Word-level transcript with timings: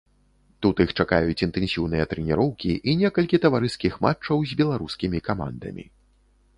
Тут 0.65 0.75
іх 0.85 0.93
чакаюць 1.03 1.43
інтэнсіўныя 1.47 2.07
трэніроўкі 2.13 2.71
і 2.89 2.97
некалькі 3.05 3.43
таварыскіх 3.47 3.93
матчаў 4.07 4.37
з 4.53 4.63
беларускімі 4.65 5.19
камандамі. 5.31 5.83